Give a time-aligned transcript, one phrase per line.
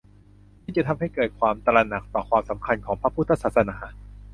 [0.63, 3.77] ซึ่งจะทำให้เกิดความตระหนักต่อความสำคัญของพระพุทธศาสนา